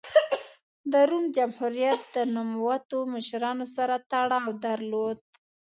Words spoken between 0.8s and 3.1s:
د روم جمهوریت د نوموتو